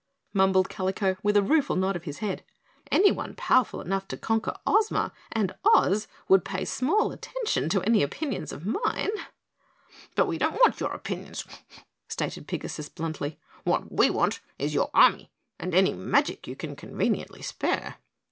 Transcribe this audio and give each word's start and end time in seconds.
mumbled 0.33 0.67
Kalico 0.67 1.15
with 1.21 1.37
a 1.37 1.43
rueful 1.43 1.75
nod 1.75 1.95
of 1.95 2.05
his 2.05 2.17
head. 2.17 2.43
"Anyone 2.91 3.35
powerful 3.35 3.81
enough 3.81 4.07
to 4.07 4.17
conquer 4.17 4.57
Ozma 4.65 5.13
and 5.31 5.53
Oz 5.63 6.07
would 6.27 6.43
pay 6.43 6.65
small 6.65 7.11
attention 7.11 7.69
to 7.69 8.03
opinions 8.03 8.51
of 8.51 8.65
mine." 8.65 9.11
"But 10.15 10.25
we 10.27 10.39
don't 10.39 10.55
want 10.55 10.79
your 10.79 10.91
opinions," 10.93 11.45
stated 12.07 12.47
Pigasus 12.47 12.89
bluntly. 12.89 13.37
"What 13.63 13.91
we 13.91 14.09
want 14.09 14.39
is 14.57 14.73
your 14.73 14.89
army 14.91 15.29
and 15.59 15.71
any 15.75 15.93
magic 15.93 16.47
you 16.47 16.55
can 16.55 16.75
conveniently 16.75 17.43
spare!" 17.43 17.97